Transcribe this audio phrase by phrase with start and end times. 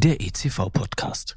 [0.00, 1.36] der ECV-Podcast.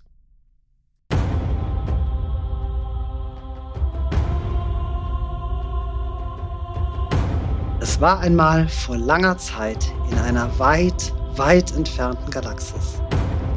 [7.82, 13.02] Es war einmal vor langer Zeit in einer weit, weit entfernten Galaxis,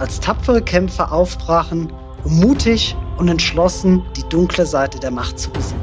[0.00, 1.92] als tapfere Kämpfer aufbrachen,
[2.24, 5.80] um mutig und entschlossen die dunkle Seite der Macht zu besiegen.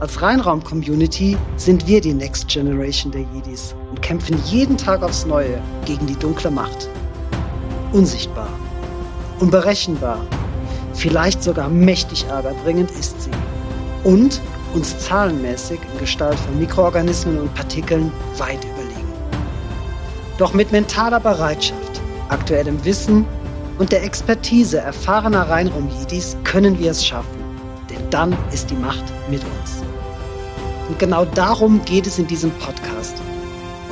[0.00, 5.60] Als Reinraum-Community sind wir die Next Generation der Jedis und kämpfen jeden Tag aufs Neue
[5.84, 6.88] gegen die dunkle Macht.
[7.94, 8.48] Unsichtbar,
[9.38, 10.18] unberechenbar,
[10.94, 13.30] vielleicht sogar mächtig ärgerbringend ist sie.
[14.02, 14.40] Und
[14.74, 19.12] uns zahlenmäßig in Gestalt von Mikroorganismen und Partikeln weit überlegen.
[20.38, 23.26] Doch mit mentaler Bereitschaft, aktuellem Wissen
[23.78, 27.44] und der Expertise erfahrener Reinraum-Jedis können wir es schaffen.
[27.90, 29.84] Denn dann ist die Macht mit uns.
[30.88, 33.23] Und genau darum geht es in diesem Podcast.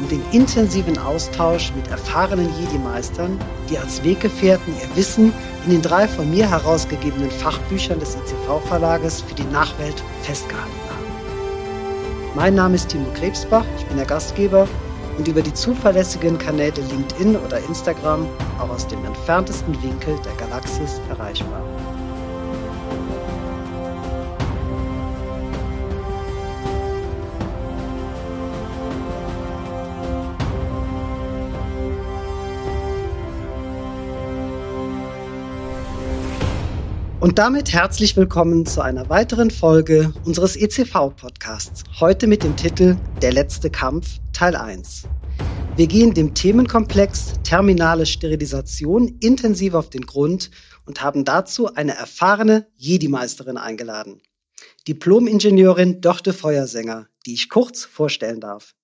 [0.03, 3.39] Um den intensiven Austausch mit erfahrenen Jedi-Meistern,
[3.71, 5.33] die als Weggefährten ihr Wissen
[5.65, 12.35] in den drei von mir herausgegebenen Fachbüchern des ICV-Verlages für die Nachwelt festgehalten haben.
[12.35, 14.67] Mein Name ist Timo Krebsbach, ich bin der Gastgeber
[15.19, 18.27] und über die zuverlässigen Kanäle LinkedIn oder Instagram
[18.59, 21.63] auch aus dem entferntesten Winkel der Galaxis erreichbar.
[37.33, 41.83] Und damit herzlich willkommen zu einer weiteren Folge unseres ECV-Podcasts.
[41.99, 45.05] Heute mit dem Titel Der letzte Kampf Teil 1.
[45.77, 50.51] Wir gehen dem Themenkomplex terminale Sterilisation intensiv auf den Grund
[50.85, 54.21] und haben dazu eine erfahrene Jedi-Meisterin eingeladen.
[54.87, 58.75] Diplom-Ingenieurin Dorte Feuersänger, die ich kurz vorstellen darf.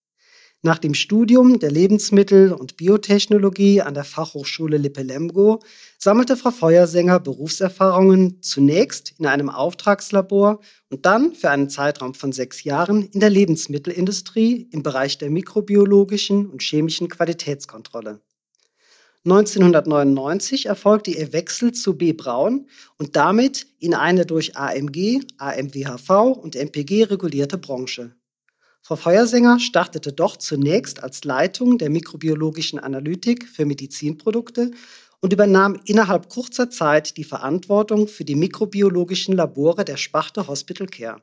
[0.62, 5.61] Nach dem Studium der Lebensmittel- und Biotechnologie an der Fachhochschule Lippe-Lemgo
[5.98, 10.58] sammelte Frau Feuersänger Berufserfahrungen zunächst in einem Auftragslabor
[10.91, 16.47] und dann für einen Zeitraum von sechs Jahren in der Lebensmittelindustrie im Bereich der mikrobiologischen
[16.47, 18.20] und chemischen Qualitätskontrolle.
[19.24, 22.13] 1999 erfolgte ihr Wechsel zu B.
[22.13, 22.67] Braun
[22.97, 28.17] und damit in eine durch AMG, AMWHV und MPG regulierte Branche.
[28.88, 34.70] Frau Feuersänger startete doch zunächst als Leitung der mikrobiologischen Analytik für Medizinprodukte
[35.20, 41.20] und übernahm innerhalb kurzer Zeit die Verantwortung für die mikrobiologischen Labore der Sparte Hospital Care.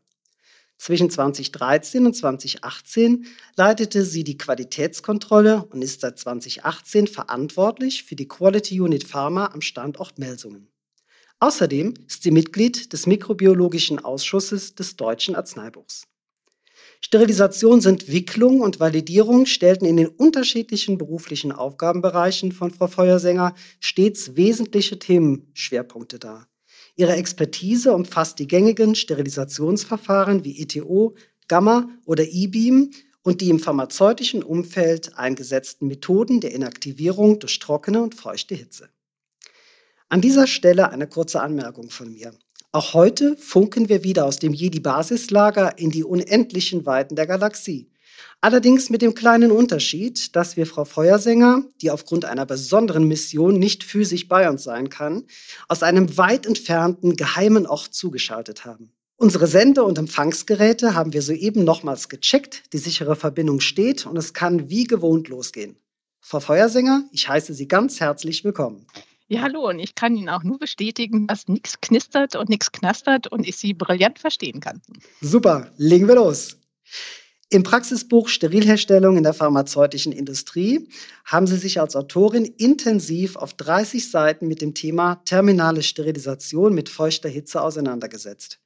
[0.77, 8.27] Zwischen 2013 und 2018 leitete sie die Qualitätskontrolle und ist seit 2018 verantwortlich für die
[8.27, 10.67] Quality Unit Pharma am Standort Melsungen.
[11.39, 16.03] Außerdem ist sie Mitglied des Mikrobiologischen Ausschusses des Deutschen Arzneibuchs.
[17.01, 26.19] Sterilisationsentwicklung und Validierung stellten in den unterschiedlichen beruflichen Aufgabenbereichen von Frau Feuersänger stets wesentliche Themenschwerpunkte
[26.19, 26.47] dar.
[26.95, 31.15] Ihre Expertise umfasst die gängigen Sterilisationsverfahren wie ETO,
[31.47, 38.15] Gamma oder E-Beam und die im pharmazeutischen Umfeld eingesetzten Methoden der Inaktivierung durch trockene und
[38.15, 38.89] feuchte Hitze.
[40.09, 42.33] An dieser Stelle eine kurze Anmerkung von mir.
[42.75, 47.89] Auch heute funken wir wieder aus dem Jedi-Basislager in die unendlichen Weiten der Galaxie.
[48.41, 53.85] Allerdings mit dem kleinen Unterschied, dass wir Frau Feuersänger, die aufgrund einer besonderen Mission nicht
[53.85, 55.23] physisch bei uns sein kann,
[55.69, 58.91] aus einem weit entfernten geheimen Ort zugeschaltet haben.
[59.15, 64.33] Unsere Sende- und Empfangsgeräte haben wir soeben nochmals gecheckt, die sichere Verbindung steht und es
[64.33, 65.77] kann wie gewohnt losgehen.
[66.19, 68.85] Frau Feuersänger, ich heiße Sie ganz herzlich willkommen.
[69.27, 73.25] Ja, hallo, und ich kann Ihnen auch nur bestätigen, dass nichts knistert und nichts knastert
[73.25, 74.83] und ich Sie brillant verstehen kann.
[75.19, 76.57] Super, legen wir los.
[77.49, 80.89] Im Praxisbuch Sterilherstellung in der pharmazeutischen Industrie
[81.25, 86.89] haben Sie sich als Autorin intensiv auf 30 Seiten mit dem Thema terminale Sterilisation mit
[86.89, 88.59] feuchter Hitze auseinandergesetzt.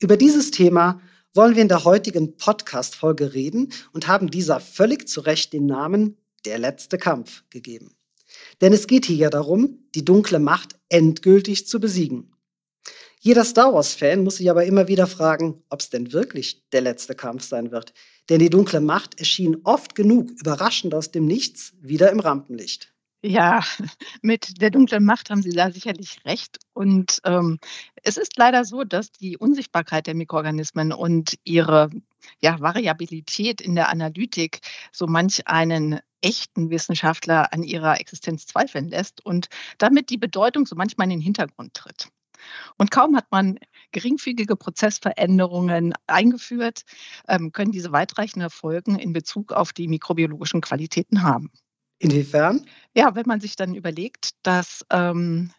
[0.00, 1.00] Über dieses Thema
[1.34, 6.16] wollen wir in der heutigen Podcast-Folge reden und haben dieser völlig zu Recht den Namen
[6.44, 7.94] Der letzte Kampf gegeben.
[8.60, 12.34] Denn es geht hier ja darum, die dunkle Macht endgültig zu besiegen.
[13.22, 17.14] Jeder Star Wars-Fan muss sich aber immer wieder fragen, ob es denn wirklich der letzte
[17.14, 17.92] Kampf sein wird.
[18.30, 22.94] Denn die dunkle Macht erschien oft genug überraschend aus dem Nichts wieder im Rampenlicht.
[23.22, 23.62] Ja,
[24.22, 26.58] mit der dunklen Macht haben Sie da sicherlich recht.
[26.72, 27.58] Und ähm,
[28.02, 31.90] es ist leider so, dass die Unsichtbarkeit der Mikroorganismen und ihre
[32.40, 34.60] ja, Variabilität in der Analytik
[34.92, 40.76] so manch einen echten Wissenschaftler an ihrer Existenz zweifeln lässt und damit die Bedeutung so
[40.76, 42.08] manchmal in den Hintergrund tritt.
[42.78, 43.58] Und kaum hat man
[43.92, 46.82] geringfügige Prozessveränderungen eingeführt,
[47.28, 51.50] ähm, können diese weitreichende Folgen in Bezug auf die mikrobiologischen Qualitäten haben.
[51.98, 52.64] Inwiefern?
[52.94, 55.52] Ja, wenn man sich dann überlegt, dass ähm,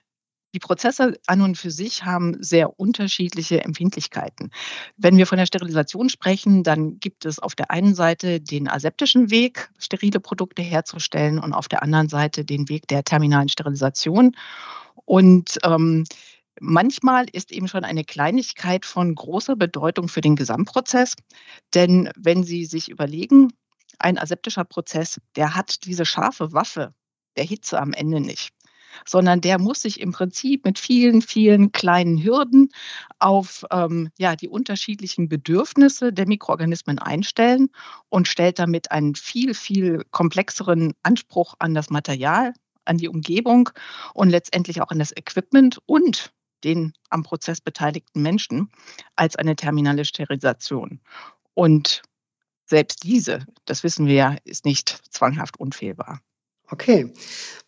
[0.54, 4.52] die Prozesse an und für sich haben sehr unterschiedliche Empfindlichkeiten.
[4.98, 9.32] Wenn wir von der Sterilisation sprechen, dann gibt es auf der einen Seite den aseptischen
[9.32, 14.36] Weg, sterile Produkte herzustellen und auf der anderen Seite den Weg der terminalen Sterilisation.
[15.06, 16.04] Und ähm,
[16.60, 21.16] manchmal ist eben schon eine Kleinigkeit von großer Bedeutung für den Gesamtprozess.
[21.74, 23.54] Denn wenn Sie sich überlegen,
[24.00, 26.94] ein aseptischer Prozess, der hat diese scharfe Waffe
[27.38, 28.52] der Hitze am Ende nicht
[29.06, 32.70] sondern der muss sich im Prinzip mit vielen, vielen kleinen Hürden
[33.20, 37.70] auf ähm, ja, die unterschiedlichen Bedürfnisse der Mikroorganismen einstellen
[38.10, 42.54] und stellt damit einen viel, viel komplexeren Anspruch an das Material,
[42.86, 43.70] an die Umgebung
[44.14, 46.32] und letztendlich auch an das Equipment und
[46.64, 48.70] den am Prozess beteiligten Menschen
[49.16, 51.02] als eine terminale Sterilisation.
[51.54, 52.04] Und
[52.66, 56.22] selbst diese, das wissen wir ja, ist nicht zwanghaft unfehlbar.
[56.72, 57.12] Okay.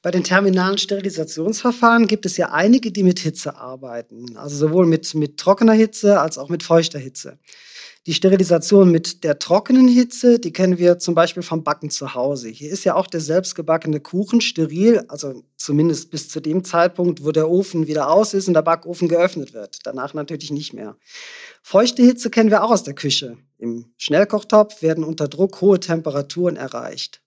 [0.02, 4.38] Bei den terminalen Sterilisationsverfahren gibt es ja einige, die mit Hitze arbeiten.
[4.38, 7.38] Also sowohl mit, mit trockener Hitze als auch mit feuchter Hitze.
[8.06, 12.50] Die Sterilisation mit der trockenen Hitze, die kennen wir zum Beispiel vom Backen zu Hause.
[12.50, 17.32] Hier ist ja auch der selbstgebackene Kuchen steril, also zumindest bis zu dem Zeitpunkt, wo
[17.32, 19.80] der Ofen wieder aus ist und der Backofen geöffnet wird.
[19.84, 20.98] Danach natürlich nicht mehr.
[21.62, 23.38] Feuchte Hitze kennen wir auch aus der Küche.
[23.58, 27.23] Im Schnellkochtopf werden unter Druck hohe Temperaturen erreicht.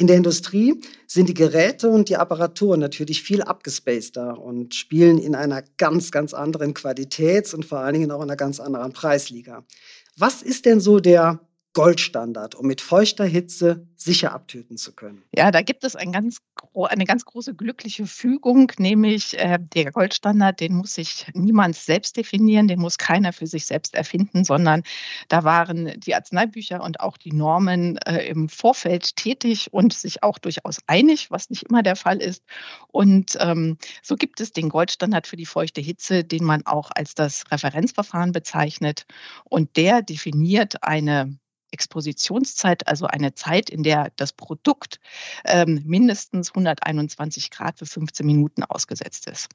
[0.00, 5.34] In der Industrie sind die Geräte und die Apparatur natürlich viel abgespaceder und spielen in
[5.34, 9.64] einer ganz, ganz anderen Qualitäts- und vor allen Dingen auch in einer ganz anderen Preisliga.
[10.16, 11.40] Was ist denn so der
[11.74, 15.22] Goldstandard, um mit feuchter Hitze sicher abtöten zu können.
[15.34, 16.38] Ja, da gibt es ein ganz,
[16.74, 22.68] eine ganz große glückliche Fügung, nämlich äh, der Goldstandard, den muss sich niemand selbst definieren,
[22.68, 24.82] den muss keiner für sich selbst erfinden, sondern
[25.28, 30.38] da waren die Arzneibücher und auch die Normen äh, im Vorfeld tätig und sich auch
[30.38, 32.42] durchaus einig, was nicht immer der Fall ist.
[32.88, 37.14] Und ähm, so gibt es den Goldstandard für die feuchte Hitze, den man auch als
[37.14, 39.06] das Referenzverfahren bezeichnet.
[39.44, 41.38] Und der definiert eine
[41.70, 45.00] Expositionszeit, also eine Zeit, in der das Produkt
[45.44, 49.48] ähm, mindestens 121 Grad für 15 Minuten ausgesetzt ist.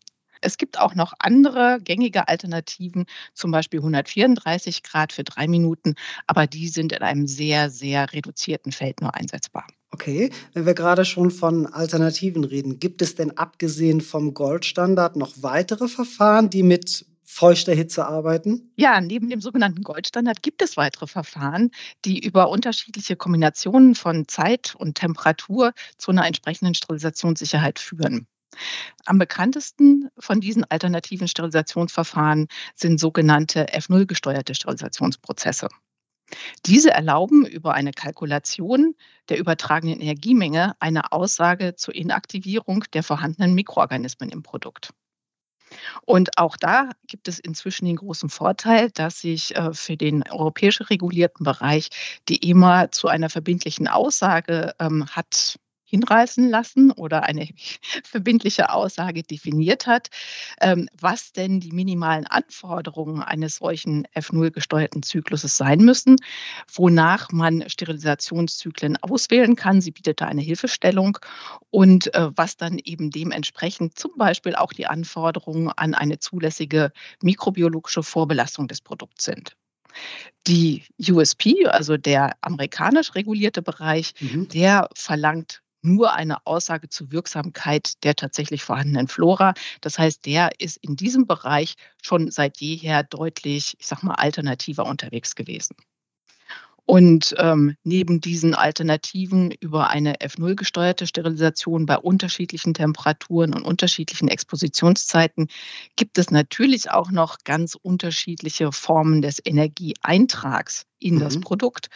[0.43, 5.95] Es gibt auch noch andere gängige Alternativen, zum Beispiel 134 Grad für drei Minuten,
[6.27, 9.65] aber die sind in einem sehr, sehr reduzierten Feld nur einsetzbar.
[9.91, 15.31] Okay, wenn wir gerade schon von Alternativen reden, gibt es denn abgesehen vom Goldstandard noch
[15.41, 18.71] weitere Verfahren, die mit feuchter Hitze arbeiten?
[18.75, 21.71] Ja, neben dem sogenannten Goldstandard gibt es weitere Verfahren,
[22.05, 28.27] die über unterschiedliche Kombinationen von Zeit und Temperatur zu einer entsprechenden Sterilisationssicherheit führen.
[29.05, 35.69] Am bekanntesten von diesen alternativen Sterilisationsverfahren sind sogenannte F0 gesteuerte Sterilisationsprozesse.
[36.65, 38.95] Diese erlauben über eine Kalkulation
[39.29, 44.91] der übertragenen Energiemenge eine Aussage zur Inaktivierung der vorhandenen Mikroorganismen im Produkt.
[46.05, 50.81] Und auch da gibt es inzwischen den großen Vorteil, dass sich äh, für den europäisch
[50.89, 51.89] regulierten Bereich
[52.29, 55.59] die EMA zu einer verbindlichen Aussage ähm, hat
[55.93, 57.47] hinreißen lassen oder eine
[58.03, 60.09] verbindliche Aussage definiert hat,
[60.59, 66.15] ähm, was denn die minimalen Anforderungen eines solchen F0 gesteuerten Zykluses sein müssen,
[66.73, 69.81] wonach man Sterilisationszyklen auswählen kann.
[69.81, 71.19] Sie bietet da eine Hilfestellung
[71.69, 78.01] und äh, was dann eben dementsprechend zum Beispiel auch die Anforderungen an eine zulässige mikrobiologische
[78.01, 79.55] Vorbelastung des Produkts sind.
[80.47, 84.47] Die USP, also der amerikanisch regulierte Bereich, mhm.
[84.49, 89.53] der verlangt nur eine Aussage zur Wirksamkeit der tatsächlich vorhandenen Flora.
[89.81, 94.85] Das heißt, der ist in diesem Bereich schon seit jeher deutlich, ich sag mal, alternativer
[94.85, 95.75] unterwegs gewesen.
[96.85, 104.27] Und ähm, neben diesen Alternativen über eine F0 gesteuerte Sterilisation bei unterschiedlichen Temperaturen und unterschiedlichen
[104.27, 105.47] Expositionszeiten
[105.95, 111.19] gibt es natürlich auch noch ganz unterschiedliche Formen des Energieeintrags in mhm.
[111.21, 111.87] das Produkt.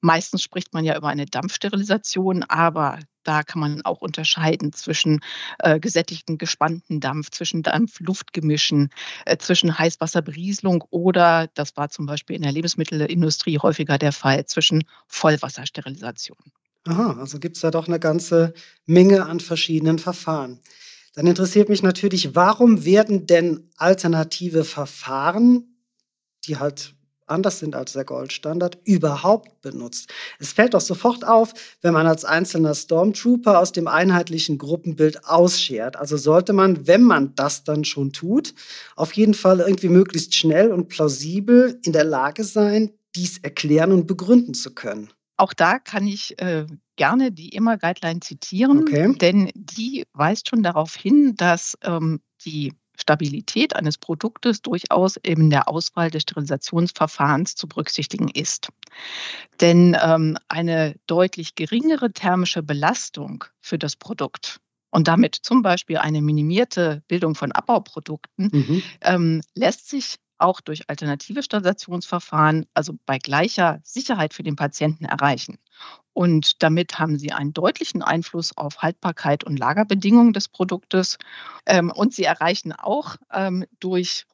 [0.00, 5.20] Meistens spricht man ja über eine Dampfsterilisation, aber da kann man auch unterscheiden zwischen
[5.58, 8.90] äh, gesättigten, gespannten Dampf, zwischen Dampf-Luftgemischen,
[9.26, 14.84] äh, zwischen Heißwasserberieselung oder, das war zum Beispiel in der Lebensmittelindustrie häufiger der Fall, zwischen
[15.08, 16.38] Vollwassersterilisation.
[16.86, 18.54] Aha, also gibt es da doch eine ganze
[18.86, 20.60] Menge an verschiedenen Verfahren.
[21.14, 25.76] Dann interessiert mich natürlich, warum werden denn alternative Verfahren,
[26.46, 26.94] die halt
[27.30, 30.10] anders sind als der Goldstandard, überhaupt benutzt.
[30.38, 35.96] Es fällt doch sofort auf, wenn man als einzelner Stormtrooper aus dem einheitlichen Gruppenbild ausschert.
[35.96, 38.54] Also sollte man, wenn man das dann schon tut,
[38.96, 44.06] auf jeden Fall irgendwie möglichst schnell und plausibel in der Lage sein, dies erklären und
[44.06, 45.10] begründen zu können.
[45.36, 46.66] Auch da kann ich äh,
[46.96, 49.14] gerne die EMA-Guideline zitieren, Okay.
[49.20, 55.68] denn die weist schon darauf hin, dass ähm, die Stabilität eines Produktes durchaus in der
[55.68, 58.68] Auswahl des Sterilisationsverfahrens zu berücksichtigen ist.
[59.60, 66.22] Denn ähm, eine deutlich geringere thermische Belastung für das Produkt und damit zum Beispiel eine
[66.22, 68.82] minimierte Bildung von Abbauprodukten Mhm.
[69.02, 75.58] ähm, lässt sich auch durch alternative Sterilisationsverfahren, also bei gleicher Sicherheit für den Patienten erreichen.
[76.12, 81.18] Und damit haben Sie einen deutlichen Einfluss auf Haltbarkeit und Lagerbedingungen des Produktes.
[81.66, 84.26] Ähm, und Sie erreichen auch ähm, durch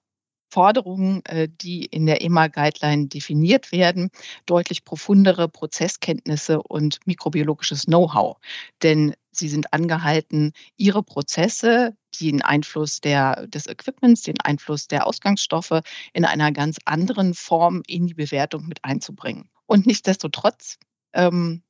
[0.55, 4.11] Forderungen, äh, die in der EMA-Guideline definiert werden,
[4.47, 8.37] deutlich profundere Prozesskenntnisse und mikrobiologisches Know-how.
[8.85, 15.81] Denn sie sind angehalten, ihre Prozesse, den Einfluss der, des Equipments, den Einfluss der Ausgangsstoffe
[16.13, 19.51] in einer ganz anderen Form in die Bewertung mit einzubringen.
[19.67, 20.79] Und nichtsdestotrotz
[21.15, 21.65] ähm,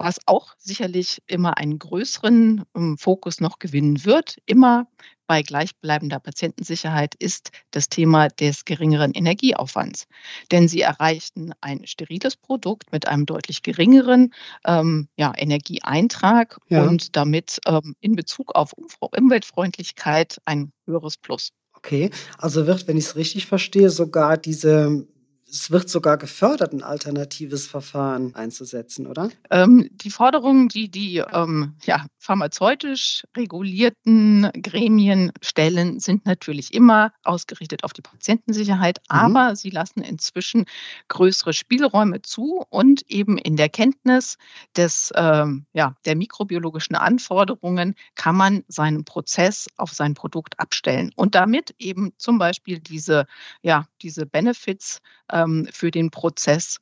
[0.00, 4.86] was auch sicherlich immer einen größeren ähm, Fokus noch gewinnen wird, immer
[5.26, 10.06] bei gleichbleibender Patientensicherheit, ist das Thema des geringeren Energieaufwands.
[10.50, 14.32] Denn sie erreichten ein steriles Produkt mit einem deutlich geringeren
[14.64, 16.82] ähm, ja, Energieeintrag Ja.
[16.82, 21.50] und damit ähm, in Bezug auf Umweltfreundlichkeit ein höheres Plus.
[21.74, 25.06] Okay, also wird, wenn ich es richtig verstehe, sogar diese
[25.50, 29.30] es wird sogar gefördert, ein alternatives Verfahren einzusetzen, oder?
[29.50, 37.84] Ähm, die Forderungen, die die ähm, ja, pharmazeutisch regulierten Gremien stellen, sind natürlich immer ausgerichtet
[37.84, 39.16] auf die Patientensicherheit, Mhm.
[39.18, 40.64] aber sie lassen inzwischen
[41.08, 44.36] größere Spielräume zu und eben in der Kenntnis
[44.76, 51.34] des, ähm, ja, der mikrobiologischen Anforderungen kann man seinen Prozess auf sein Produkt abstellen und
[51.34, 53.26] damit eben zum Beispiel diese,
[53.62, 55.00] ja, diese Benefits
[55.42, 56.78] ähm, für den Prozess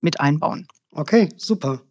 [0.00, 0.68] mit einbauen.
[0.92, 1.82] Okay, super.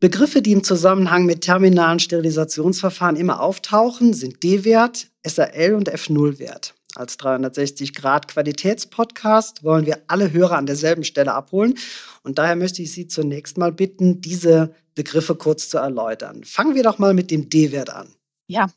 [0.00, 6.74] Begriffe, die im Zusammenhang mit terminalen Sterilisationsverfahren immer auftauchen, sind D-Wert, SAL und F0-Wert.
[6.94, 11.78] Als 360-Grad-Qualitätspodcast wollen wir alle Hörer an derselben Stelle abholen.
[12.22, 16.44] Und daher möchte ich Sie zunächst mal bitten, diese Begriffe kurz zu erläutern.
[16.44, 18.14] Fangen wir doch mal mit dem D-Wert an.
[18.46, 18.70] Ja,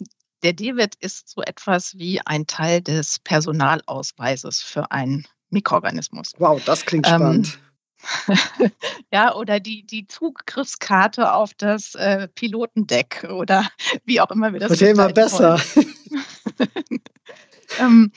[0.44, 6.34] der D-Wert ist so etwas wie ein Teil des Personalausweises für einen Mikroorganismus.
[6.38, 7.60] Wow, das klingt Ähm, spannend.
[9.12, 13.68] ja, oder die, die Zugriffskarte auf das äh, Pilotendeck oder
[14.06, 15.60] wie auch immer wir das Wird immer besser.
[17.80, 18.12] Ähm,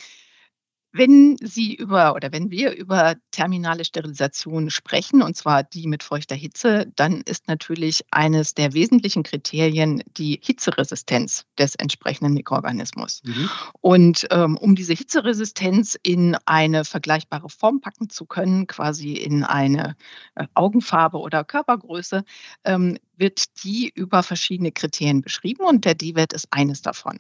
[0.93, 6.35] wenn Sie über oder wenn wir über terminale Sterilisation sprechen, und zwar die mit feuchter
[6.35, 13.21] Hitze, dann ist natürlich eines der wesentlichen Kriterien die Hitzeresistenz des entsprechenden Mikroorganismus.
[13.25, 13.51] Mhm.
[13.81, 19.97] Und ähm, um diese Hitzeresistenz in eine vergleichbare Form packen zu können, quasi in eine
[20.37, 22.25] äh, Augenfarbe oder Körpergröße,
[22.65, 27.19] ähm, wird die über verschiedene Kriterien beschrieben und der D-Wert ist eines davon.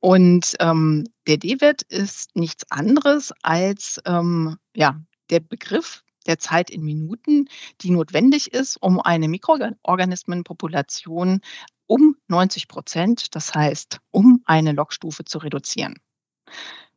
[0.00, 6.82] Und ähm, der D-Wert ist nichts anderes als ähm, ja, der Begriff der Zeit in
[6.82, 7.48] Minuten,
[7.80, 11.40] die notwendig ist, um eine Mikroorganismenpopulation
[11.86, 16.00] um 90 Prozent, das heißt um eine Logstufe zu reduzieren.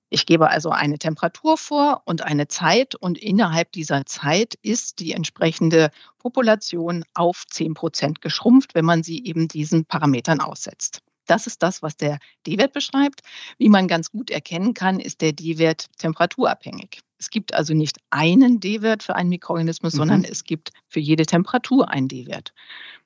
[0.09, 5.11] Ich gebe also eine Temperatur vor und eine Zeit und innerhalb dieser Zeit ist die
[5.11, 11.01] entsprechende Population auf 10 Prozent geschrumpft, wenn man sie eben diesen Parametern aussetzt.
[11.27, 13.21] Das ist das, was der D-Wert beschreibt.
[13.57, 17.01] Wie man ganz gut erkennen kann, ist der D-Wert temperaturabhängig.
[17.19, 19.97] Es gibt also nicht einen D-Wert für einen Mikroorganismus, Mhm.
[19.97, 22.53] sondern es gibt für jede Temperatur einen D-Wert.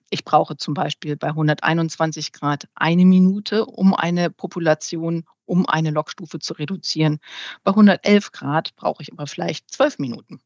[0.09, 6.39] Ich brauche zum Beispiel bei 121 Grad eine Minute, um eine Population um eine Logstufe
[6.39, 7.19] zu reduzieren.
[7.63, 10.39] Bei 111 Grad brauche ich aber vielleicht zwölf Minuten.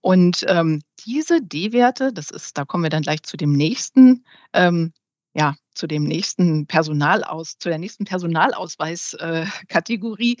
[0.00, 4.92] Und ähm, diese D-Werte, das ist, da kommen wir dann gleich zu dem nächsten, ähm,
[5.34, 10.38] ja, zu dem nächsten Personalaus, zu der nächsten Personalausweiskategorie.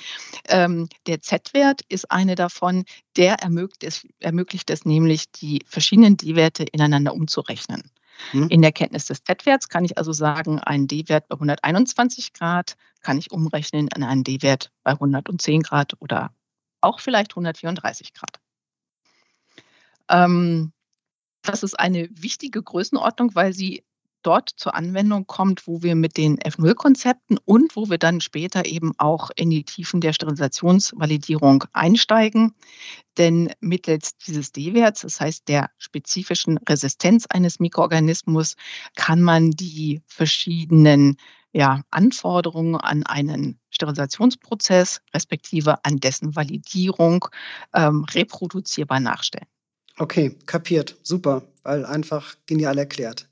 [0.48, 2.84] ähm, der Z-Wert ist eine davon,
[3.16, 7.90] der ermöglicht es, ermöglicht es nämlich, die verschiedenen D-Werte ineinander umzurechnen.
[8.30, 8.48] Hm.
[8.48, 13.18] In der Kenntnis des Z-Werts kann ich also sagen, ein D-Wert bei 121 Grad kann
[13.18, 16.32] ich umrechnen in einen D-Wert bei 110 Grad oder
[16.80, 18.40] auch vielleicht 134 Grad.
[20.08, 20.72] Ähm,
[21.42, 23.84] das ist eine wichtige Größenordnung, weil sie
[24.26, 28.92] dort zur Anwendung kommt, wo wir mit den F0-Konzepten und wo wir dann später eben
[28.98, 32.54] auch in die Tiefen der Sterilisationsvalidierung einsteigen.
[33.16, 38.56] Denn mittels dieses D-Werts, das heißt der spezifischen Resistenz eines Mikroorganismus,
[38.96, 41.16] kann man die verschiedenen
[41.52, 47.26] ja, Anforderungen an einen Sterilisationsprozess respektive an dessen Validierung
[47.72, 49.46] ähm, reproduzierbar nachstellen.
[49.96, 50.96] Okay, kapiert.
[51.02, 53.28] Super, weil einfach genial erklärt.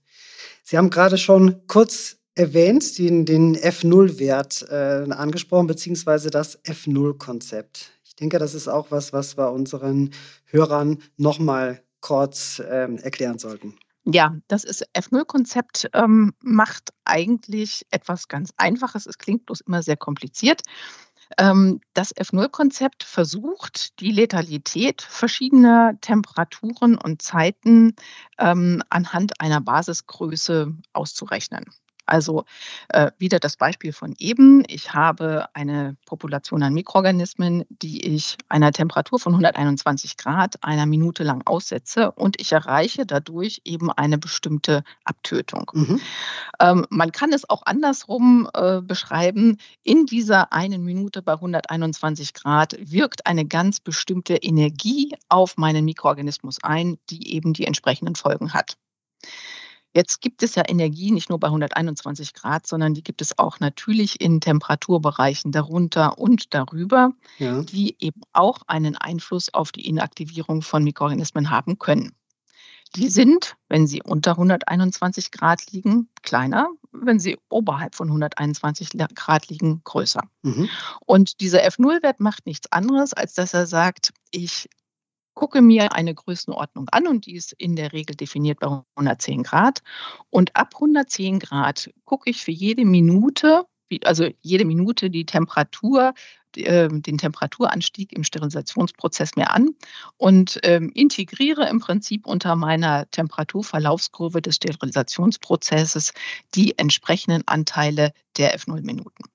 [0.63, 7.91] Sie haben gerade schon kurz erwähnt, den, den F0-Wert äh, angesprochen, beziehungsweise das F0-Konzept.
[8.05, 10.11] Ich denke, das ist auch was, was wir unseren
[10.47, 13.75] Hörern nochmal kurz ähm, erklären sollten.
[14.05, 19.07] Ja, das ist F0-Konzept ähm, macht eigentlich etwas ganz Einfaches.
[19.07, 20.63] Es klingt bloß immer sehr kompliziert.
[21.39, 27.95] Ähm, das F0-Konzept versucht, die Letalität verschiedener Temperaturen und Zeiten
[28.39, 31.65] ähm, anhand einer Basisgröße auszurechnen.
[32.07, 32.45] Also
[32.89, 34.65] äh, wieder das Beispiel von eben.
[34.69, 41.23] Ich habe eine Population an Mikroorganismen, die ich einer Temperatur von 121 Grad einer Minute
[41.23, 45.71] lang aussetze und ich erreiche dadurch eben eine bestimmte Abtötung.
[45.75, 46.01] Mhm.
[46.61, 49.59] Ähm, man kann es auch andersrum äh, beschreiben.
[49.83, 56.59] In dieser einen Minute bei 121 Grad wirkt eine ganz bestimmte Energie auf meinen Mikroorganismus
[56.63, 58.77] ein, die eben die entsprechenden Folgen hat.
[59.95, 63.61] Jetzt gibt es ja Energie nicht nur bei 121 Grad, sondern die gibt es auch
[63.61, 67.63] natürlich in Temperaturbereichen darunter und darüber, ja.
[67.63, 72.15] die eben auch einen Einfluss auf die Inaktivierung von Mikroorganismen haben können.
[72.97, 79.49] Die sind, wenn sie unter 121 Grad liegen, kleiner, wenn sie oberhalb von 121 Grad
[79.49, 80.23] liegen, größer.
[80.43, 80.69] Mhm.
[81.07, 84.69] Und dieser F0-Wert macht nichts anderes, als dass er sagt, ich
[85.35, 89.81] gucke mir eine Größenordnung an und die ist in der Regel definiert bei 110 Grad.
[90.31, 93.65] Und ab 110 Grad gucke ich für jede Minute,
[94.05, 96.15] also jede Minute die Temperatur,
[96.57, 99.71] ähm, den Temperaturanstieg im Sterilisationsprozess mir an
[100.19, 106.13] und ähm, integriere im Prinzip unter meiner Temperaturverlaufskurve des Sterilisationsprozesses
[106.55, 109.32] die entsprechenden Anteile der F0-Minuten.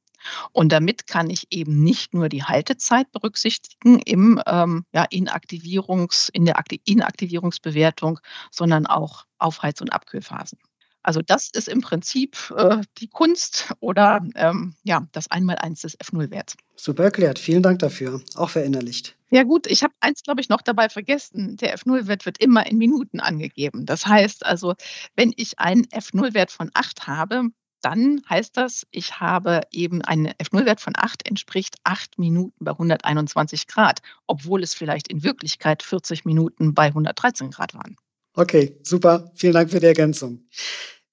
[0.52, 6.46] Und damit kann ich eben nicht nur die Haltezeit berücksichtigen im, ähm, ja, Inaktivierungs, in
[6.46, 8.20] der Inaktivierungsbewertung,
[8.52, 10.60] sondern auch Aufheiz- und Abkühlphasen.
[11.08, 16.58] Also das ist im Prinzip äh, die Kunst oder ähm, ja, das Einmaleins des F0-Werts.
[16.76, 17.40] Super erklärt.
[17.40, 18.22] Vielen Dank dafür.
[18.36, 19.16] Auch verinnerlicht.
[19.30, 21.56] Ja gut, ich habe eins, glaube ich, noch dabei vergessen.
[21.56, 23.86] Der F0-Wert wird immer in Minuten angegeben.
[23.86, 24.76] Das heißt also,
[25.16, 27.44] wenn ich einen F0-Wert von 8 habe,
[27.82, 33.68] dann heißt das, ich habe eben einen F0-Wert von 8 entspricht 8 Minuten bei 121
[33.68, 37.96] Grad, obwohl es vielleicht in Wirklichkeit 40 Minuten bei 113 Grad waren.
[38.34, 39.32] Okay, super.
[39.36, 40.48] Vielen Dank für die Ergänzung.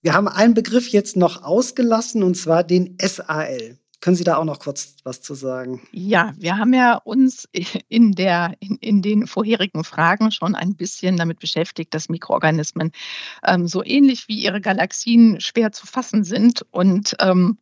[0.03, 3.79] Wir haben einen Begriff jetzt noch ausgelassen, und zwar den SAL.
[4.05, 5.81] Können Sie da auch noch kurz was zu sagen?
[5.91, 7.49] Ja, wir haben ja uns
[7.89, 12.93] in, der, in, in den vorherigen Fragen schon ein bisschen damit beschäftigt, dass Mikroorganismen
[13.47, 16.67] ähm, so ähnlich wie ihre Galaxien schwer zu fassen sind.
[16.71, 17.57] Und ähm,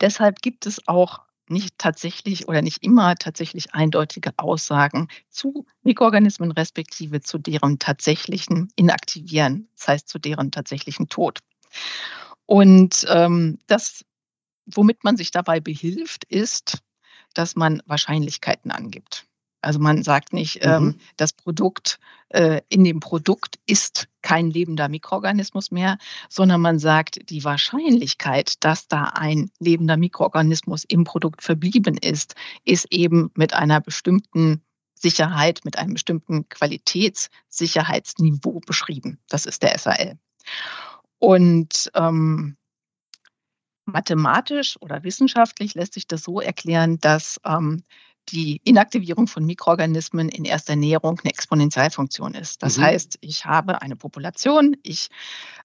[0.00, 1.20] deshalb gibt es auch
[1.50, 9.68] nicht tatsächlich oder nicht immer tatsächlich eindeutige Aussagen zu Mikroorganismen respektive zu deren tatsächlichen Inaktivieren,
[9.76, 11.40] das heißt zu deren tatsächlichen Tod.
[12.46, 14.05] Und ähm, das
[14.66, 16.82] womit man sich dabei behilft, ist,
[17.34, 19.26] dass man Wahrscheinlichkeiten angibt.
[19.62, 20.70] Also man sagt nicht, mhm.
[20.70, 21.98] ähm, das Produkt,
[22.28, 25.98] äh, in dem Produkt ist kein lebender Mikroorganismus mehr,
[26.28, 32.92] sondern man sagt, die Wahrscheinlichkeit, dass da ein lebender Mikroorganismus im Produkt verblieben ist, ist
[32.92, 34.62] eben mit einer bestimmten
[34.94, 39.18] Sicherheit, mit einem bestimmten Qualitätssicherheitsniveau beschrieben.
[39.28, 40.18] Das ist der SAL.
[41.18, 42.56] Und ähm,
[43.86, 47.82] Mathematisch oder wissenschaftlich lässt sich das so erklären, dass ähm,
[48.28, 52.62] die Inaktivierung von Mikroorganismen in erster Näherung eine Exponentialfunktion ist.
[52.62, 52.82] Das mhm.
[52.82, 55.08] heißt, ich habe eine Population, ich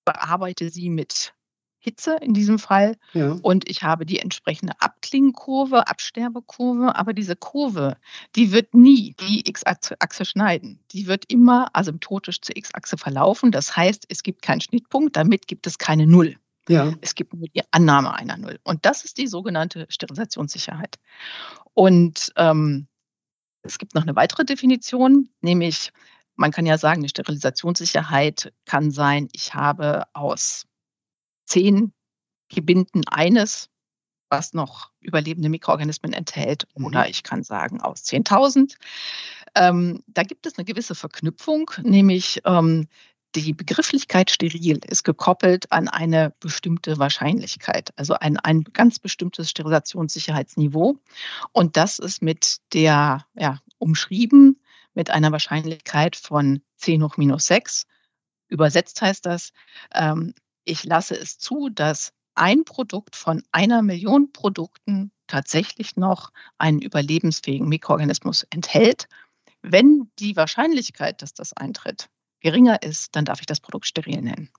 [0.06, 1.34] bearbeite sie mit
[1.80, 3.38] Hitze in diesem Fall ja.
[3.42, 7.98] und ich habe die entsprechende Abklingenkurve, Absterbekurve, aber diese Kurve,
[8.36, 10.80] die wird nie die X-Achse schneiden.
[10.92, 13.52] Die wird immer asymptotisch zur X-Achse verlaufen.
[13.52, 16.38] Das heißt, es gibt keinen Schnittpunkt, damit gibt es keine Null.
[16.68, 16.94] Ja.
[17.02, 18.60] Es gibt nur die Annahme einer Null.
[18.64, 21.00] Und das ist die sogenannte Sterilisationssicherheit.
[21.74, 22.88] Und ähm,
[23.64, 25.92] es gibt noch eine weitere Definition, nämlich
[26.36, 30.66] man kann ja sagen, die Sterilisationssicherheit kann sein, ich habe aus
[31.46, 31.94] zehn
[32.50, 33.70] Gebinden eines,
[34.30, 36.86] was noch überlebende Mikroorganismen enthält, mhm.
[36.86, 38.76] oder ich kann sagen aus 10.000.
[39.56, 42.88] Ähm, da gibt es eine gewisse Verknüpfung, nämlich ähm,
[43.36, 50.98] die Begrifflichkeit steril ist gekoppelt an eine bestimmte Wahrscheinlichkeit, also ein, ein ganz bestimmtes Sterilisationssicherheitsniveau.
[51.52, 54.60] Und das ist mit der, ja, umschrieben
[54.94, 57.86] mit einer Wahrscheinlichkeit von 10 hoch minus 6.
[58.50, 59.54] Übersetzt heißt das,
[59.94, 60.34] ähm,
[60.66, 67.68] ich lasse es zu, dass ein Produkt von einer Million Produkten tatsächlich noch einen überlebensfähigen
[67.68, 69.08] Mikroorganismus enthält
[69.62, 72.10] Wenn die Wahrscheinlichkeit, dass das eintritt,
[72.42, 74.50] geringer ist, dann darf ich das Produkt steril nennen.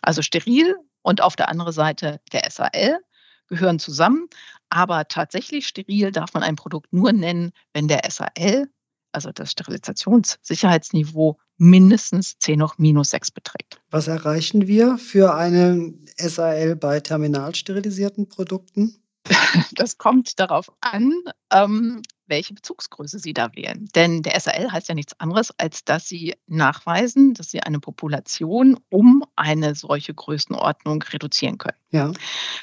[0.00, 3.00] Also steril und auf der anderen Seite der SAL
[3.48, 4.28] gehören zusammen,
[4.70, 8.68] aber tatsächlich steril darf man ein Produkt nur nennen, wenn der SAL,
[9.12, 13.80] also das Sterilisationssicherheitsniveau, mindestens 10 hoch minus 6 beträgt.
[13.90, 19.02] Was erreichen wir für eine SAL bei terminal sterilisierten Produkten?
[19.72, 21.12] Das kommt darauf an,
[21.52, 23.88] ähm, welche Bezugsgröße Sie da wählen.
[23.94, 28.78] Denn der SAL heißt ja nichts anderes, als dass Sie nachweisen, dass Sie eine Population
[28.88, 31.78] um eine solche Größenordnung reduzieren können.
[31.90, 32.12] Ja.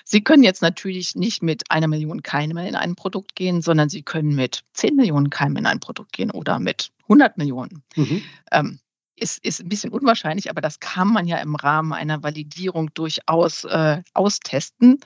[0.03, 4.03] Sie können jetzt natürlich nicht mit einer Million Keime in ein Produkt gehen, sondern Sie
[4.03, 7.83] können mit 10 Millionen Keimen in ein Produkt gehen oder mit 100 Millionen.
[7.95, 8.21] Mhm.
[8.51, 8.79] Ähm,
[9.15, 13.63] ist, ist ein bisschen unwahrscheinlich, aber das kann man ja im Rahmen einer Validierung durchaus
[13.63, 14.99] äh, austesten.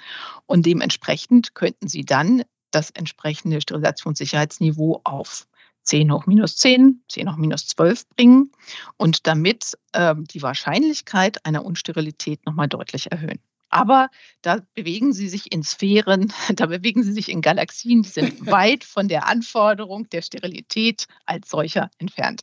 [0.45, 5.47] Und dementsprechend könnten Sie dann das entsprechende Sterilisationssicherheitsniveau auf
[5.83, 8.51] 10 hoch minus 10, 10 hoch minus 12 bringen
[8.97, 13.39] und damit äh, die Wahrscheinlichkeit einer Unsterilität nochmal deutlich erhöhen.
[13.69, 14.09] Aber
[14.41, 18.83] da bewegen sie sich in Sphären, da bewegen sie sich in Galaxien, die sind weit
[18.83, 22.41] von der Anforderung der Sterilität als solcher entfernt.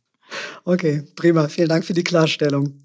[0.64, 1.48] Okay, prima.
[1.48, 2.84] Vielen Dank für die Klarstellung.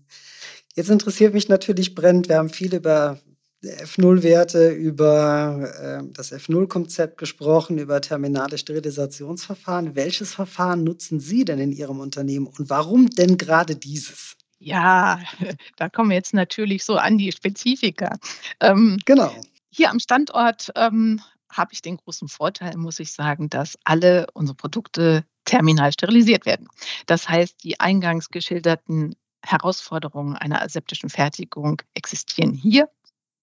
[0.75, 3.19] Jetzt interessiert mich natürlich brennend, wir haben viel über
[3.63, 9.95] F0-Werte, über äh, das F0-Konzept gesprochen, über terminale Sterilisationsverfahren.
[9.95, 14.37] Welches Verfahren nutzen Sie denn in Ihrem Unternehmen und warum denn gerade dieses?
[14.59, 15.19] Ja,
[15.77, 18.17] da kommen wir jetzt natürlich so an die Spezifika.
[18.61, 19.33] Ähm, genau.
[19.69, 24.55] Hier am Standort ähm, habe ich den großen Vorteil, muss ich sagen, dass alle unsere
[24.55, 26.67] Produkte terminal sterilisiert werden.
[27.07, 32.89] Das heißt, die eingangs geschilderten Herausforderungen einer aseptischen Fertigung existieren hier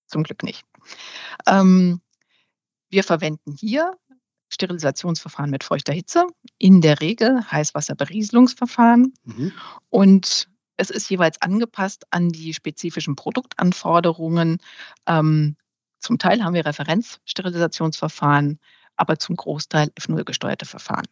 [0.07, 0.65] zum Glück nicht.
[1.47, 2.01] Ähm,
[2.89, 3.97] wir verwenden hier
[4.49, 6.27] Sterilisationsverfahren mit feuchter Hitze,
[6.59, 9.53] in der Regel Heißwasserberieselungsverfahren mhm.
[9.91, 14.59] und es ist jeweils angepasst an die spezifischen Produktanforderungen.
[15.07, 15.57] Ähm,
[16.01, 18.61] zum Teil haben wir Referenzsterilisationsverfahren,
[18.97, 21.07] aber zum Großteil F0 gesteuerte Verfahren.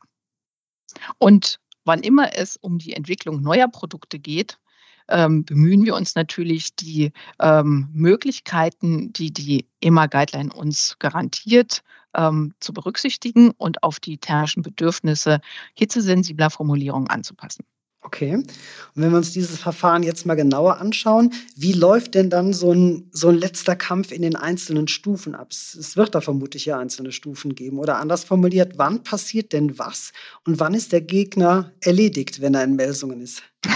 [1.18, 4.58] Und wann immer es um die Entwicklung neuer Produkte geht,
[5.08, 11.82] ähm, bemühen wir uns natürlich, die ähm, Möglichkeiten, die die EMA-Guideline uns garantiert,
[12.14, 15.40] ähm, zu berücksichtigen und auf die thermischen Bedürfnisse
[15.74, 17.64] hitzesensibler Formulierungen anzupassen.
[18.04, 18.34] Okay.
[18.34, 18.46] Und
[18.94, 23.08] wenn wir uns dieses Verfahren jetzt mal genauer anschauen, wie läuft denn dann so ein,
[23.12, 25.52] so ein letzter Kampf in den einzelnen Stufen ab?
[25.52, 27.78] Es wird da vermutlich ja einzelne Stufen geben.
[27.78, 30.12] Oder anders formuliert, wann passiert denn was
[30.46, 33.42] und wann ist der Gegner erledigt, wenn er in Melsungen ist?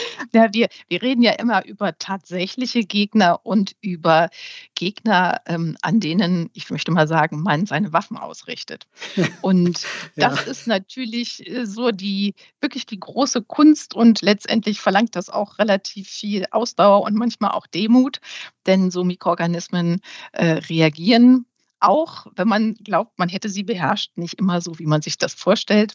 [0.32, 4.28] Ja, wir, wir reden ja immer über tatsächliche Gegner und über
[4.74, 8.86] Gegner, ähm, an denen, ich möchte mal sagen, man seine Waffen ausrichtet.
[9.40, 9.82] Und
[10.16, 10.28] ja.
[10.28, 15.58] das ist natürlich äh, so die wirklich die große Kunst und letztendlich verlangt das auch
[15.58, 18.20] relativ viel Ausdauer und manchmal auch Demut,
[18.66, 20.00] denn so Mikroorganismen
[20.32, 21.46] äh, reagieren
[21.80, 25.34] auch wenn man glaubt, man hätte sie beherrscht, nicht immer so, wie man sich das
[25.34, 25.94] vorstellt.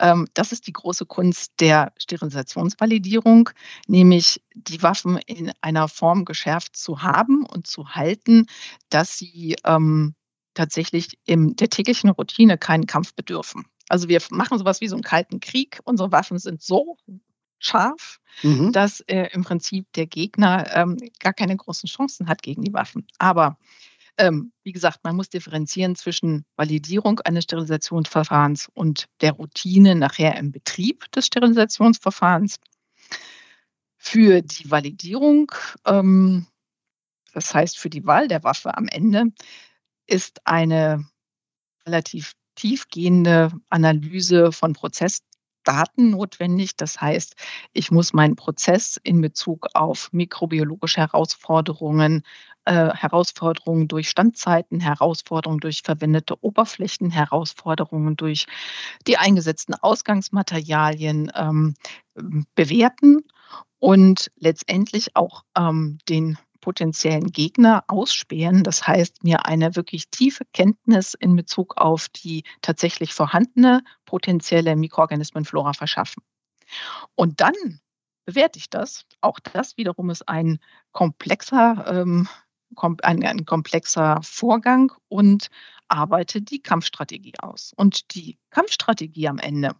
[0.00, 3.50] Ähm, das ist die große Kunst der Sterilisationsvalidierung,
[3.86, 8.46] nämlich die Waffen in einer Form geschärft zu haben und zu halten,
[8.88, 10.14] dass sie ähm,
[10.54, 13.66] tatsächlich in der täglichen Routine keinen Kampf bedürfen.
[13.88, 15.80] Also wir machen sowas wie so einen kalten Krieg.
[15.84, 16.96] Unsere Waffen sind so
[17.58, 18.72] scharf, mhm.
[18.72, 23.06] dass äh, im Prinzip der Gegner ähm, gar keine großen Chancen hat gegen die Waffen.
[23.18, 23.58] Aber
[24.20, 30.52] ähm, wie gesagt, man muss differenzieren zwischen Validierung eines Sterilisationsverfahrens und der Routine nachher im
[30.52, 32.56] Betrieb des Sterilisationsverfahrens.
[33.96, 35.52] Für die Validierung,
[35.86, 36.46] ähm,
[37.32, 39.32] das heißt für die Wahl der Waffe am Ende,
[40.06, 41.06] ist eine
[41.86, 45.22] relativ tiefgehende Analyse von Prozess
[45.64, 46.76] Daten notwendig.
[46.76, 47.36] Das heißt,
[47.72, 52.22] ich muss meinen Prozess in Bezug auf mikrobiologische Herausforderungen,
[52.64, 58.46] äh, Herausforderungen durch Standzeiten, Herausforderungen durch verwendete Oberflächen, Herausforderungen durch
[59.06, 61.74] die eingesetzten Ausgangsmaterialien ähm,
[62.54, 63.24] bewerten
[63.78, 68.62] und letztendlich auch ähm, den potenziellen Gegner ausspähen.
[68.62, 75.72] Das heißt, mir eine wirklich tiefe Kenntnis in Bezug auf die tatsächlich vorhandene potenzielle Mikroorganismenflora
[75.72, 76.22] verschaffen.
[77.14, 77.54] Und dann
[78.24, 79.06] bewerte ich das.
[79.20, 80.60] Auch das wiederum ist ein
[80.92, 82.28] komplexer, ähm,
[82.76, 85.48] ein, ein komplexer Vorgang und
[85.88, 87.72] arbeite die Kampfstrategie aus.
[87.76, 89.74] Und die Kampfstrategie am Ende,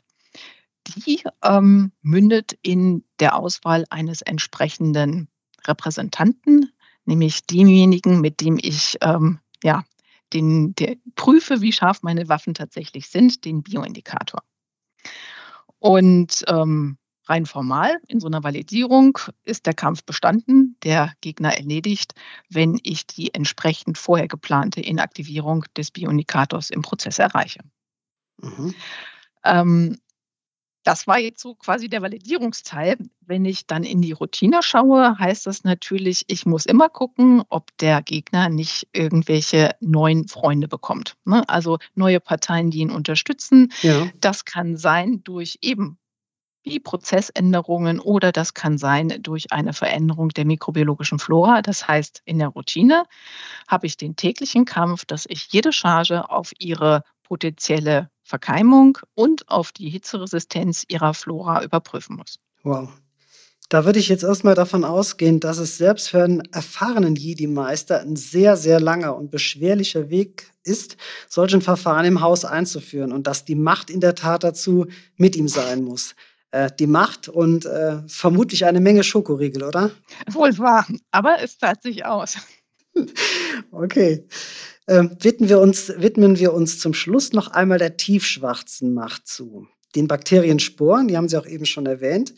[0.87, 5.29] die ähm, mündet in der Auswahl eines entsprechenden
[5.66, 6.72] Repräsentanten,
[7.05, 9.85] nämlich demjenigen, mit dem ich ähm, ja,
[10.33, 14.42] den, der, prüfe, wie scharf meine Waffen tatsächlich sind, den Bioindikator.
[15.79, 16.98] Und ähm,
[17.31, 22.14] rein formal in so einer Validierung ist der Kampf bestanden, der Gegner erledigt,
[22.49, 27.61] wenn ich die entsprechend vorher geplante Inaktivierung des Bioindikators im Prozess erreiche.
[28.43, 28.75] Mhm.
[29.45, 29.97] Ähm,
[30.83, 32.97] das war jetzt so quasi der Validierungsteil.
[33.21, 37.77] Wenn ich dann in die Routine schaue, heißt das natürlich, ich muss immer gucken, ob
[37.79, 41.16] der Gegner nicht irgendwelche neuen Freunde bekommt.
[41.25, 41.47] Ne?
[41.49, 43.73] Also neue Parteien, die ihn unterstützen.
[43.83, 44.09] Ja.
[44.21, 45.99] Das kann sein durch eben
[46.62, 51.62] wie Prozessänderungen oder das kann sein durch eine Veränderung der mikrobiologischen Flora.
[51.62, 53.05] Das heißt, in der Routine
[53.68, 59.73] habe ich den täglichen Kampf, dass ich jede Charge auf ihre potenzielle Verkeimung und auf
[59.73, 62.38] die Hitzeresistenz ihrer Flora überprüfen muss.
[62.62, 62.90] Wow.
[63.70, 68.16] Da würde ich jetzt erstmal davon ausgehen, dass es selbst für einen erfahrenen Jedi-Meister ein
[68.16, 70.96] sehr, sehr langer und beschwerlicher Weg ist,
[71.29, 75.46] solchen Verfahren im Haus einzuführen und dass die Macht in der Tat dazu mit ihm
[75.46, 76.16] sein muss.
[76.53, 79.93] Äh, die Macht und äh, vermutlich eine Menge Schokoriegel, oder?
[80.31, 82.39] Wohl wahr, aber es zahlt sich aus.
[83.71, 84.27] okay.
[84.89, 89.69] Ähm, widmen, wir uns, widmen wir uns zum Schluss noch einmal der tiefschwarzen Macht zu.
[89.95, 92.35] Den Bakteriensporen, die haben Sie auch eben schon erwähnt,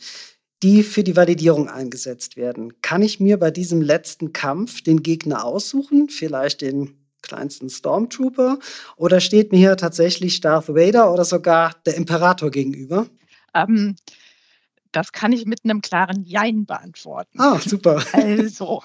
[0.61, 2.81] die für die Validierung eingesetzt werden.
[2.81, 6.09] Kann ich mir bei diesem letzten Kampf den Gegner aussuchen?
[6.09, 8.59] Vielleicht den kleinsten Stormtrooper?
[8.95, 13.07] Oder steht mir hier tatsächlich Darth Vader oder sogar der Imperator gegenüber?
[13.53, 13.95] Ähm,
[14.91, 17.39] das kann ich mit einem klaren Jein beantworten.
[17.39, 18.03] Ah, super.
[18.13, 18.83] Also,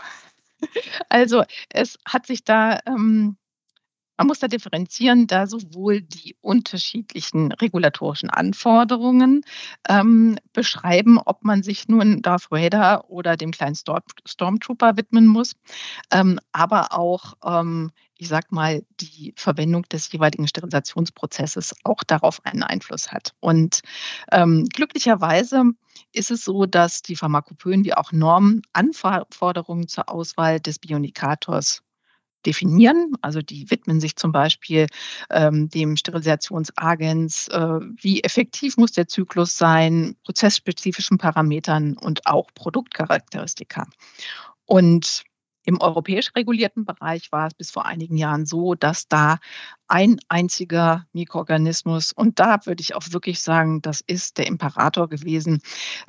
[1.08, 3.36] also es hat sich da, ähm,
[4.18, 9.42] man muss da differenzieren, da sowohl die unterschiedlichen regulatorischen Anforderungen
[9.88, 15.54] ähm, beschreiben, ob man sich nun Darth Vader oder dem kleinen Stormtrooper widmen muss,
[16.10, 22.64] ähm, aber auch ähm, ich sag mal, die Verwendung des jeweiligen Sterilisationsprozesses auch darauf einen
[22.64, 23.34] Einfluss hat.
[23.38, 23.80] Und
[24.32, 25.62] ähm, glücklicherweise
[26.12, 31.82] ist es so, dass die Pharmakopoen wie auch Normen Anforderungen zur Auswahl des Bioindikators
[32.46, 33.14] definieren.
[33.22, 34.86] Also die widmen sich zum Beispiel
[35.30, 43.86] ähm, dem Sterilisationsagens, äh, wie effektiv muss der Zyklus sein, prozessspezifischen Parametern und auch Produktcharakteristika.
[44.66, 45.24] Und
[45.64, 49.38] im europäisch regulierten Bereich war es bis vor einigen Jahren so, dass da
[49.86, 55.60] ein einziger Mikroorganismus, und da würde ich auch wirklich sagen, das ist der Imperator gewesen,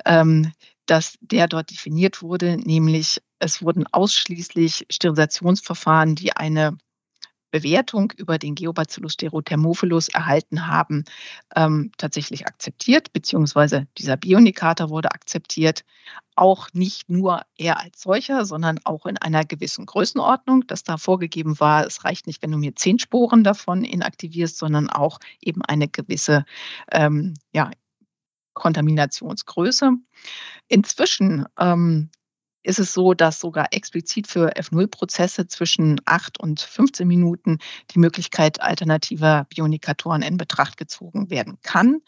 [0.06, 0.52] ähm,
[0.90, 6.78] dass der dort definiert wurde, nämlich es wurden ausschließlich Sterilisationsverfahren, die eine
[7.52, 11.04] Bewertung über den Geobacillus thermophilus erhalten haben,
[11.54, 15.84] ähm, tatsächlich akzeptiert, beziehungsweise dieser Bioindikator wurde akzeptiert,
[16.34, 21.60] auch nicht nur er als solcher, sondern auch in einer gewissen Größenordnung, dass da vorgegeben
[21.60, 25.86] war, es reicht nicht, wenn du mir zehn Sporen davon inaktivierst, sondern auch eben eine
[25.86, 26.44] gewisse
[26.90, 27.70] ähm, ja,
[28.54, 29.92] Kontaminationsgröße.
[30.68, 32.10] Inzwischen ähm,
[32.62, 37.58] ist es so, dass sogar explizit für F0-Prozesse zwischen 8 und 15 Minuten
[37.92, 42.00] die Möglichkeit alternativer Bioindikatoren in Betracht gezogen werden kann.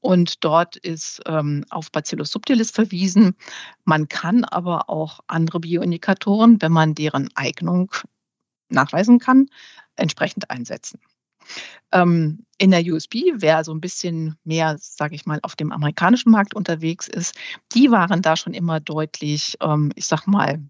[0.00, 3.36] Und dort ist ähm, auf Bacillus subtilis verwiesen.
[3.84, 7.92] Man kann aber auch andere Bioindikatoren, wenn man deren Eignung
[8.68, 9.46] nachweisen kann,
[9.96, 11.00] entsprechend einsetzen.
[11.92, 16.30] Ähm, in der USB, wer so ein bisschen mehr, sage ich mal, auf dem amerikanischen
[16.30, 17.34] Markt unterwegs ist,
[17.74, 20.60] die waren da schon immer deutlich, ähm, ich sag mal,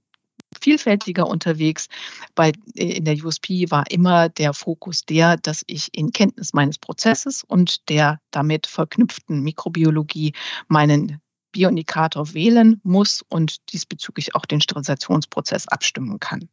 [0.60, 1.88] vielfältiger unterwegs.
[2.34, 6.78] Bei, äh, in der USP war immer der Fokus der, dass ich in Kenntnis meines
[6.78, 10.32] Prozesses und der damit verknüpften Mikrobiologie
[10.68, 11.20] meinen
[11.52, 16.48] Bioindikator wählen muss und diesbezüglich auch den Sterilisationsprozess abstimmen kann.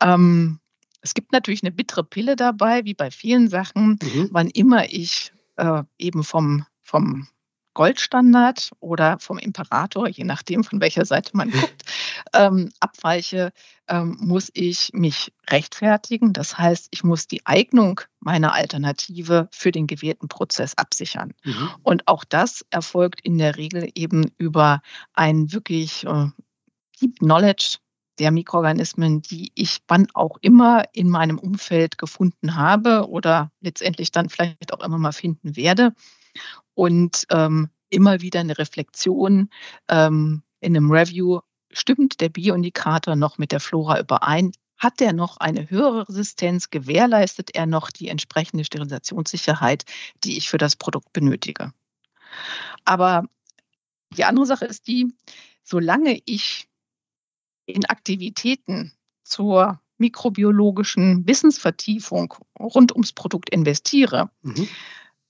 [0.00, 0.60] Ähm,
[1.02, 3.98] es gibt natürlich eine bittere Pille dabei, wie bei vielen Sachen.
[4.02, 4.28] Mhm.
[4.30, 7.28] Wann immer ich äh, eben vom, vom
[7.74, 11.82] Goldstandard oder vom Imperator, je nachdem, von welcher Seite man guckt,
[12.34, 13.52] ähm, abweiche,
[13.88, 16.32] ähm, muss ich mich rechtfertigen.
[16.32, 21.34] Das heißt, ich muss die Eignung meiner Alternative für den gewählten Prozess absichern.
[21.44, 21.70] Mhm.
[21.82, 24.82] Und auch das erfolgt in der Regel eben über
[25.14, 26.26] ein wirklich äh,
[27.00, 27.78] Deep Knowledge
[28.18, 34.28] der Mikroorganismen, die ich wann auch immer in meinem Umfeld gefunden habe oder letztendlich dann
[34.28, 35.94] vielleicht auch immer mal finden werde.
[36.74, 39.50] Und ähm, immer wieder eine Reflexion
[39.88, 44.52] ähm, in einem Review, stimmt der Bioindikator noch mit der Flora überein?
[44.78, 46.70] Hat er noch eine höhere Resistenz?
[46.70, 49.84] Gewährleistet er noch die entsprechende Sterilisationssicherheit,
[50.24, 51.72] die ich für das Produkt benötige?
[52.84, 53.24] Aber
[54.16, 55.14] die andere Sache ist die,
[55.62, 56.68] solange ich
[57.66, 64.68] in Aktivitäten zur mikrobiologischen Wissensvertiefung rund ums Produkt investiere, mhm.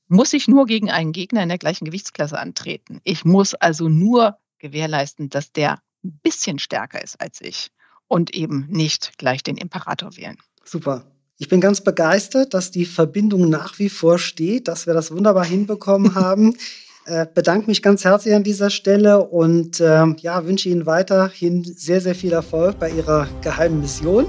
[0.08, 3.00] muss ich nur gegen einen Gegner in der gleichen Gewichtsklasse antreten.
[3.04, 7.70] Ich muss also nur gewährleisten, dass der ein bisschen stärker ist als ich
[8.08, 10.38] und eben nicht gleich den Imperator wählen.
[10.64, 11.04] Super.
[11.38, 15.44] Ich bin ganz begeistert, dass die Verbindung nach wie vor steht, dass wir das wunderbar
[15.44, 16.56] hinbekommen haben.
[17.04, 22.00] Äh, bedanke mich ganz herzlich an dieser Stelle und äh, ja, wünsche Ihnen weiterhin sehr,
[22.00, 24.26] sehr viel Erfolg bei Ihrer geheimen Mission.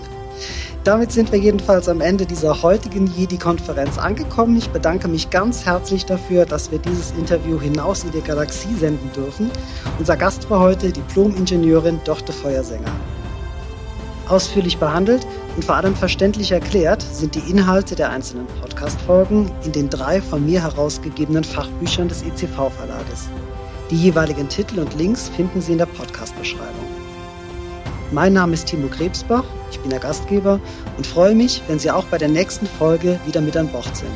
[0.84, 4.58] Damit sind wir jedenfalls am Ende dieser heutigen Jedi-Konferenz angekommen.
[4.58, 9.10] Ich bedanke mich ganz herzlich dafür, dass wir dieses Interview hinaus in die Galaxie senden
[9.14, 9.52] dürfen.
[10.00, 12.92] Unser Gast war heute Diplom-Ingenieurin Dorte Feuersänger.
[14.28, 19.90] Ausführlich behandelt und vor allem verständlich erklärt sind die Inhalte der einzelnen Podcast-Folgen in den
[19.90, 23.30] drei von mir herausgegebenen Fachbüchern des ECV-Verlages.
[23.90, 26.88] Die jeweiligen Titel und Links finden Sie in der Podcast-Beschreibung.
[28.12, 30.60] Mein Name ist Timo Krebsbach, ich bin der Gastgeber
[30.98, 34.10] und freue mich, wenn Sie auch bei der nächsten Folge wieder mit an Bord sind.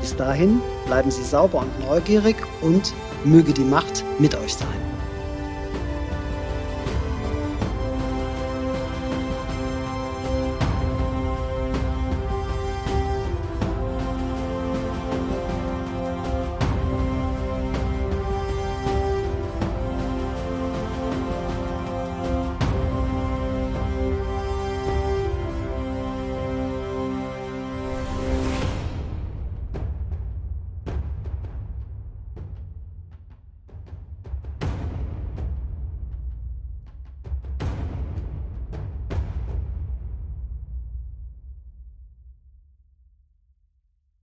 [0.00, 4.87] Bis dahin bleiben Sie sauber und neugierig und möge die Macht mit euch sein.